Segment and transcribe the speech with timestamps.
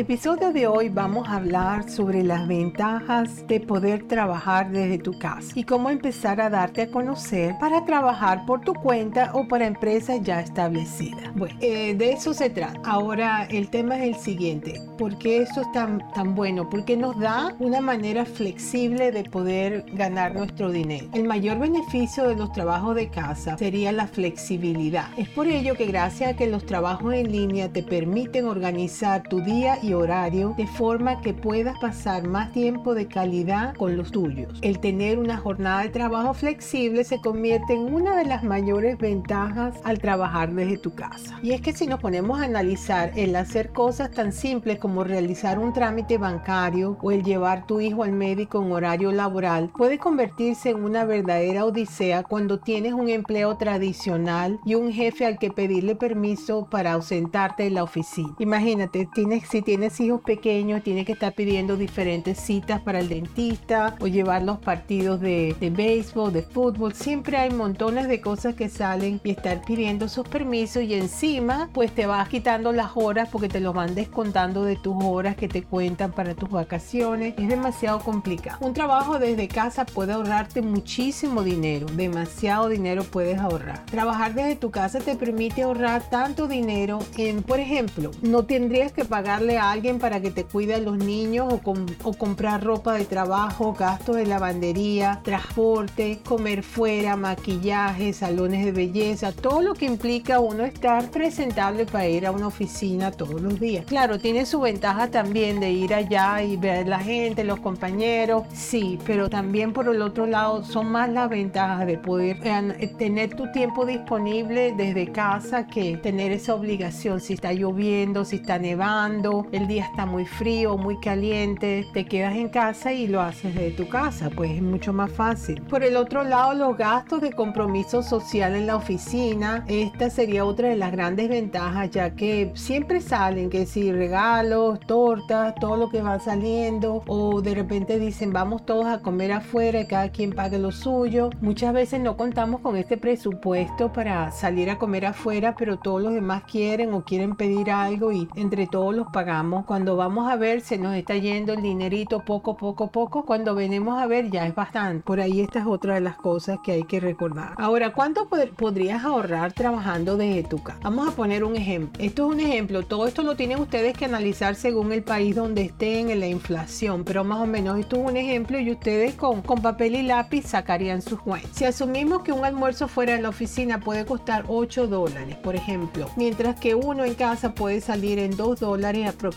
[0.00, 5.18] El episodio de hoy vamos a hablar sobre las ventajas de poder trabajar desde tu
[5.18, 9.66] casa y cómo empezar a darte a conocer para trabajar por tu cuenta o para
[9.66, 11.34] empresas ya establecidas.
[11.34, 12.80] Bueno, eh, de eso se trata.
[12.82, 14.80] Ahora el tema es el siguiente.
[14.96, 16.70] ¿Por qué esto es tan bueno?
[16.70, 21.08] Porque nos da una manera flexible de poder ganar nuestro dinero.
[21.12, 25.08] El mayor beneficio de los trabajos de casa sería la flexibilidad.
[25.18, 29.40] Es por ello que gracias a que los trabajos en línea te permiten organizar tu
[29.40, 34.58] día y horario de forma que puedas pasar más tiempo de calidad con los tuyos.
[34.62, 39.76] El tener una jornada de trabajo flexible se convierte en una de las mayores ventajas
[39.84, 41.38] al trabajar desde tu casa.
[41.42, 45.58] Y es que si nos ponemos a analizar el hacer cosas tan simples como realizar
[45.58, 50.70] un trámite bancario o el llevar tu hijo al médico en horario laboral puede convertirse
[50.70, 55.96] en una verdadera odisea cuando tienes un empleo tradicional y un jefe al que pedirle
[55.96, 58.34] permiso para ausentarte de la oficina.
[58.38, 63.96] Imagínate, tienes si tienes hijos pequeños, tienes que estar pidiendo diferentes citas para el dentista
[64.00, 66.94] o llevar los partidos de, de béisbol, de fútbol.
[66.94, 71.92] Siempre hay montones de cosas que salen y estar pidiendo esos permisos y encima pues
[71.92, 75.62] te vas quitando las horas porque te lo van descontando de tus horas que te
[75.62, 77.34] cuentan para tus vacaciones.
[77.38, 78.58] Es demasiado complicado.
[78.60, 83.84] Un trabajo desde casa puede ahorrarte muchísimo dinero, demasiado dinero puedes ahorrar.
[83.86, 89.04] Trabajar desde tu casa te permite ahorrar tanto dinero en, por ejemplo, no tendrías que
[89.04, 93.72] pagarle a alguien para que te cuide a los niños o, comprar ropa de trabajo,
[93.72, 100.64] gastos de lavandería, transporte, comer fuera, maquillaje, salones de belleza, todo lo que implica uno
[100.64, 103.84] estar presentable para ir a una oficina todos los días.
[103.86, 108.98] Claro, tiene su ventaja también de ir allá y ver la gente, los compañeros, sí,
[109.06, 113.50] pero también por el otro lado son más las ventajas de poder eh, tener tu
[113.52, 119.66] tiempo disponible desde casa que tener esa obligación si está lloviendo, si está nevando, el
[119.66, 123.88] día está muy frío, muy caliente, te quedas en casa y lo haces desde tu
[123.88, 125.60] casa, pues es mucho más fácil.
[125.62, 130.68] Por el otro lado, los gastos de compromiso social en la oficina, esta sería otra
[130.68, 136.02] de las grandes ventajas, ya que siempre salen que si regalos, tortas, todo lo que
[136.02, 140.58] va saliendo, o de repente dicen vamos todos a comer afuera y cada quien pague
[140.58, 141.30] lo suyo.
[141.40, 146.14] Muchas veces no contamos con este presupuesto para salir a comer afuera, pero todos los
[146.14, 150.60] demás quieren o quieren pedir algo y entre todos los pagamos cuando vamos a ver
[150.60, 153.24] se nos está yendo el dinerito poco, poco, poco.
[153.24, 155.02] Cuando venimos a ver ya es bastante.
[155.02, 157.54] Por ahí esta es otra de las cosas que hay que recordar.
[157.56, 160.78] Ahora, ¿cuánto podrías ahorrar trabajando desde tu casa?
[160.82, 162.04] Vamos a poner un ejemplo.
[162.04, 162.82] Esto es un ejemplo.
[162.82, 167.04] Todo esto lo tienen ustedes que analizar según el país donde estén en la inflación.
[167.04, 170.42] Pero más o menos esto es un ejemplo y ustedes con, con papel y lápiz
[170.48, 171.52] sacarían sus cuentas.
[171.54, 176.08] Si asumimos que un almuerzo fuera de la oficina puede costar 8 dólares, por ejemplo,
[176.16, 179.29] mientras que uno en casa puede salir en 2 dólares aproximadamente.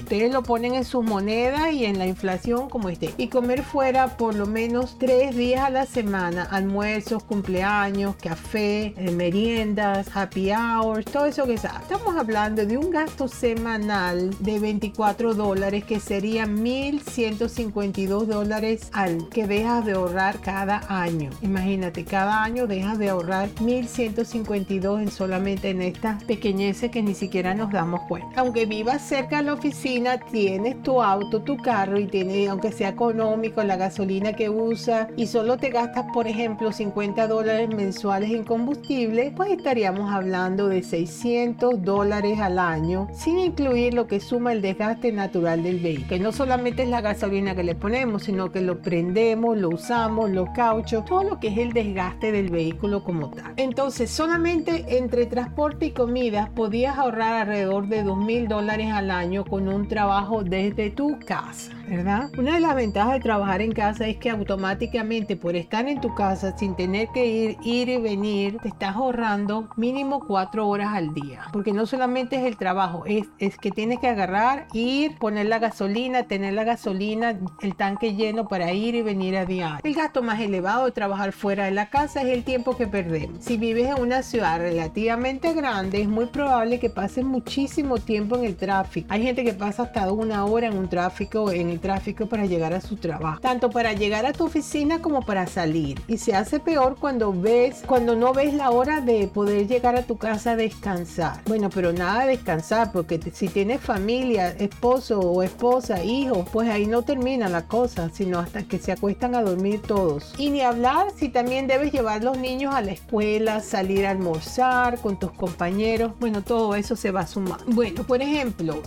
[0.00, 3.14] Ustedes lo ponen en sus monedas y en la inflación como esté.
[3.16, 9.10] Y comer fuera por lo menos tres días a la semana, almuerzos, cumpleaños, café, eh,
[9.10, 11.80] meriendas, happy hours, todo eso que está.
[11.82, 19.46] Estamos hablando de un gasto semanal de 24 dólares que sería 1.152 dólares al que
[19.46, 21.30] dejas de ahorrar cada año.
[21.42, 27.54] Imagínate, cada año dejas de ahorrar 1.152 en solamente en estas pequeñeces que ni siquiera
[27.54, 28.40] nos damos cuenta.
[28.40, 32.88] Aunque vivas cerca de la oficina, tienes tu auto, tu carro y tiene, aunque sea
[32.88, 38.44] económico, la gasolina que usa y solo te gastas, por ejemplo, 50 dólares mensuales en
[38.44, 44.62] combustible, pues estaríamos hablando de 600 dólares al año, sin incluir lo que suma el
[44.62, 48.62] desgaste natural del vehículo, que no solamente es la gasolina que le ponemos, sino que
[48.62, 53.30] lo prendemos, lo usamos, los cauchos, todo lo que es el desgaste del vehículo como
[53.30, 53.52] tal.
[53.56, 59.44] Entonces, solamente entre transporte y comida podías ahorrar alrededor de 2 mil dólares al año
[59.44, 62.30] con un trabajo desde tu casa, ¿verdad?
[62.38, 66.14] Una de las ventajas de trabajar en casa es que automáticamente por estar en tu
[66.14, 71.12] casa sin tener que ir, ir y venir, te estás ahorrando mínimo cuatro horas al
[71.12, 71.42] día.
[71.52, 75.58] Porque no solamente es el trabajo, es, es que tienes que agarrar, ir, poner la
[75.58, 79.80] gasolina, tener la gasolina, el tanque lleno para ir y venir a diario.
[79.82, 83.44] El gasto más elevado de trabajar fuera de la casa es el tiempo que perdemos.
[83.44, 88.44] Si vives en una ciudad relativamente grande, es muy probable que pases muchísimo tiempo en
[88.44, 88.70] el tráfico
[89.08, 92.72] hay gente que pasa hasta una hora en un tráfico, en el tráfico para llegar
[92.72, 96.00] a su trabajo, tanto para llegar a tu oficina como para salir.
[96.06, 100.02] Y se hace peor cuando ves, cuando no ves la hora de poder llegar a
[100.02, 101.42] tu casa a descansar.
[101.46, 106.86] Bueno, pero nada de descansar, porque si tienes familia, esposo o esposa, hijo, pues ahí
[106.86, 110.34] no termina la cosa, sino hasta que se acuestan a dormir todos.
[110.38, 114.98] Y ni hablar si también debes llevar los niños a la escuela, salir a almorzar
[115.00, 117.60] con tus compañeros, bueno, todo eso se va a sumar.
[117.66, 118.82] Bueno, por ejemplo,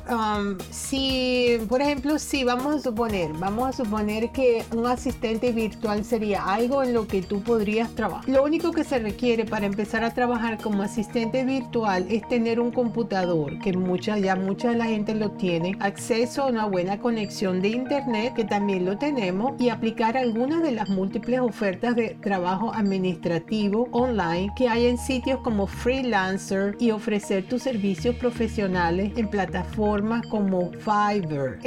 [0.69, 6.83] si, por ejemplo, si vamos suponer, vamos a suponer que un asistente virtual sería algo
[6.83, 8.27] en lo que tú podrías trabajar.
[8.27, 12.71] Lo único que se requiere para empezar a trabajar como asistente virtual es tener un
[12.71, 17.61] computador, que mucha, ya mucha de la gente lo tiene, acceso a una buena conexión
[17.61, 22.73] de internet, que también lo tenemos, y aplicar algunas de las múltiples ofertas de trabajo
[22.73, 30.25] administrativo online que hay en sitios como freelancer y ofrecer tus servicios profesionales en plataformas
[30.27, 31.59] como Fiverr,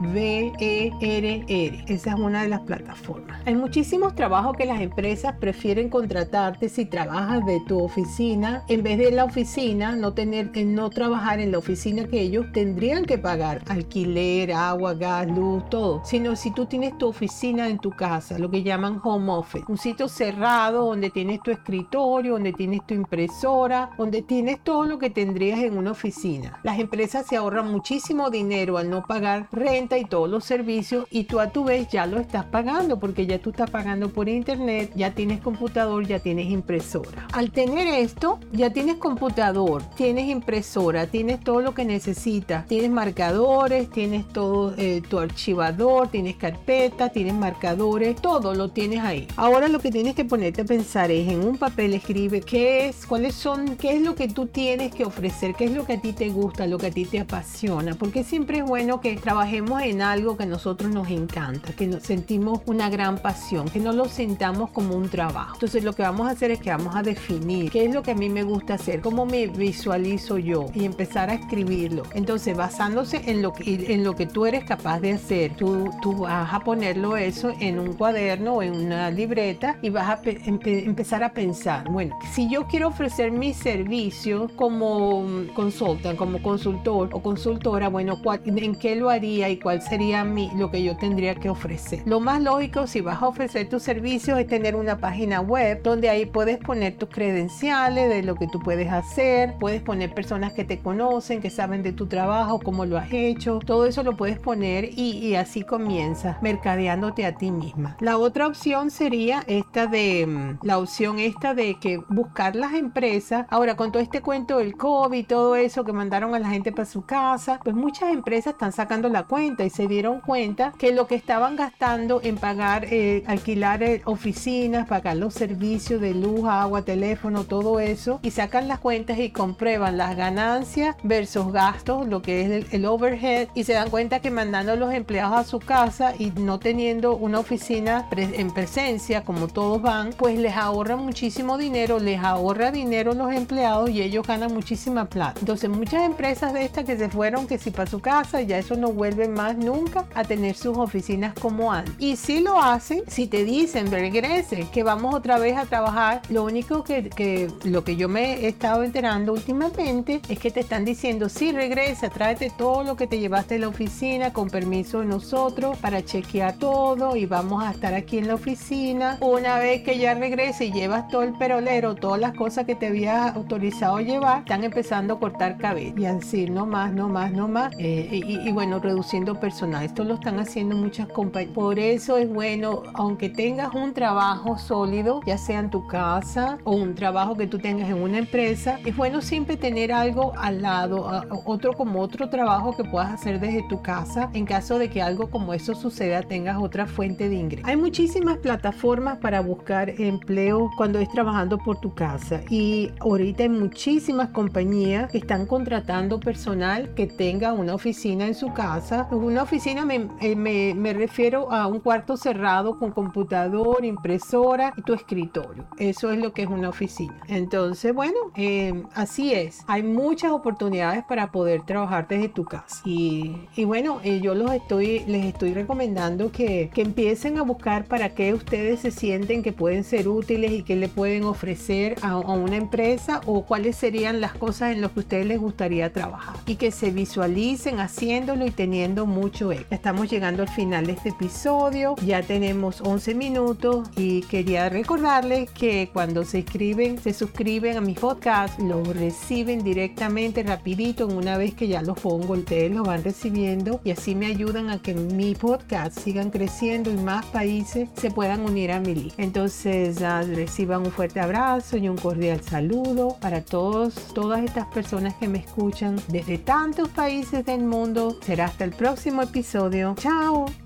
[0.00, 1.84] F-I-V-E-R-R.
[1.86, 3.40] Esa es una de las plataformas.
[3.46, 8.98] Hay muchísimos trabajos que las empresas prefieren contratarte si trabajas de tu oficina en vez
[8.98, 13.18] de la oficina, no tener que no trabajar en la oficina que ellos tendrían que
[13.18, 18.38] pagar alquiler, agua, gas, luz, todo, sino si tú tienes tu oficina en tu casa,
[18.38, 22.94] lo que llaman home office, un sitio cerrado donde tienes tu escritorio, donde tienes tu
[22.94, 26.58] impresora, donde tienes todo lo que tendrías en una oficina.
[26.62, 31.24] Las empresas se ahorran muchísimo dinero al no pagar renta y todos los servicios y
[31.24, 34.90] tú a tu vez ya lo estás pagando porque ya tú estás pagando por internet,
[34.94, 37.28] ya tienes computador, ya tienes impresora.
[37.32, 43.90] Al tener esto, ya tienes computador, tienes impresora, tienes todo lo que necesitas, tienes marcadores,
[43.90, 49.28] tienes todo eh, tu archivador, tienes carpeta, tienes marcadores, todo lo tienes ahí.
[49.36, 53.06] Ahora lo que tienes que ponerte a pensar es en un papel escribe qué es,
[53.06, 56.00] cuáles son, qué es lo que tú tienes que ofrecer, qué es lo que a
[56.00, 59.73] ti te gusta, lo que a ti te apasiona, porque siempre es bueno que trabajemos
[59.80, 63.92] en algo que a nosotros nos encanta, que nos sentimos una gran pasión, que no
[63.92, 65.54] lo sentamos como un trabajo.
[65.54, 68.12] Entonces lo que vamos a hacer es que vamos a definir qué es lo que
[68.12, 72.04] a mí me gusta hacer, cómo me visualizo yo y empezar a escribirlo.
[72.14, 76.18] Entonces basándose en lo que, en lo que tú eres capaz de hacer, tú, tú
[76.20, 81.22] vas a ponerlo eso en un cuaderno o en una libreta y vas a empezar
[81.22, 85.24] a pensar, bueno, si yo quiero ofrecer mi servicio como
[85.54, 90.70] consultant, como consultor o consultora, bueno, ¿en qué lo haría y cuál sería mi, lo
[90.70, 92.02] que yo tendría que ofrecer?
[92.04, 96.10] Lo más lógico si vas a ofrecer tus servicios es tener una página web donde
[96.10, 100.64] ahí puedes poner tus credenciales de lo que tú puedes hacer, puedes poner personas que
[100.64, 104.38] te conocen, que saben de tu trabajo, cómo lo has hecho, todo eso lo puedes
[104.38, 107.96] poner y, y así comienzas mercadeándote a ti misma.
[108.00, 113.46] La otra opción sería esta de mm, la opción esta de que buscar las empresas.
[113.48, 116.84] Ahora con todo este cuento del COVID todo eso que mandaron a la gente para
[116.84, 121.06] su casa, pues muchas empresas están sacando la cuenta y se dieron cuenta que lo
[121.06, 126.82] que estaban gastando en pagar, eh, alquilar eh, oficinas, pagar los servicios de luz, agua,
[126.82, 132.42] teléfono, todo eso y sacan las cuentas y comprueban las ganancias versus gastos, lo que
[132.42, 135.60] es el, el overhead y se dan cuenta que mandando a los empleados a su
[135.60, 141.58] casa y no teniendo una oficina en presencia como todos van, pues les ahorra muchísimo
[141.58, 145.38] dinero, les ahorra dinero los empleados y ellos ganan muchísima plata.
[145.40, 148.76] Entonces muchas empresas de estas que se fueron que si para su casa ya eso
[148.76, 151.94] no vuelve más nunca a tener sus oficinas como antes.
[151.98, 156.44] Y si lo hacen, si te dicen regrese, que vamos otra vez a trabajar, lo
[156.44, 160.84] único que, que lo que yo me he estado enterando últimamente es que te están
[160.84, 165.06] diciendo sí regresa, tráete todo lo que te llevaste a la oficina con permiso de
[165.06, 169.18] nosotros para chequear todo y vamos a estar aquí en la oficina.
[169.20, 172.86] Una vez que ya regrese y llevas todo el perolero, todas las cosas que te
[172.86, 177.48] había autorizado llevar, están empezando a cortar cabello y así, no más, no más, no
[177.48, 177.74] más.
[177.78, 179.84] Eh, y, y, bueno, reduciendo personal.
[179.84, 181.54] Esto lo están haciendo muchas compañías.
[181.54, 186.72] Por eso es bueno, aunque tengas un trabajo sólido, ya sea en tu casa o
[186.72, 191.10] un trabajo que tú tengas en una empresa, es bueno siempre tener algo al lado,
[191.44, 195.30] otro como otro trabajo que puedas hacer desde tu casa en caso de que algo
[195.30, 197.66] como eso suceda, tengas otra fuente de ingreso.
[197.66, 203.48] Hay muchísimas plataformas para buscar empleo cuando es trabajando por tu casa y ahorita hay
[203.48, 209.08] muchísimas compañías que están contratando personal que tenga una oficina en su casa.
[209.24, 214.82] Una oficina me, eh, me, me refiero a un cuarto cerrado con computador, impresora y
[214.82, 215.64] tu escritorio.
[215.78, 217.18] Eso es lo que es una oficina.
[217.26, 219.62] Entonces, bueno, eh, así es.
[219.66, 222.82] Hay muchas oportunidades para poder trabajar desde tu casa.
[222.84, 227.86] Y, y bueno, eh, yo los estoy, les estoy recomendando que, que empiecen a buscar
[227.86, 232.10] para qué ustedes se sienten que pueden ser útiles y qué le pueden ofrecer a,
[232.10, 236.36] a una empresa o cuáles serían las cosas en las que ustedes les gustaría trabajar.
[236.44, 239.74] Y que se visualicen haciéndolo y teniendo mucho éxito.
[239.74, 241.94] Estamos llegando al final de este episodio.
[242.04, 247.94] Ya tenemos 11 minutos y quería recordarles que cuando se inscriben, se suscriben a mi
[247.94, 253.80] podcast, lo reciben directamente, rapidito, una vez que ya los pongo, ustedes lo van recibiendo
[253.84, 258.40] y así me ayudan a que mi podcast sigan creciendo y más países se puedan
[258.40, 259.22] unir a mi lista.
[259.22, 265.28] Entonces, reciban un fuerte abrazo y un cordial saludo para todos, todas estas personas que
[265.28, 268.16] me escuchan desde tantos países del mundo.
[268.22, 269.96] Será hasta el próximo episodio.
[269.98, 270.63] Chao.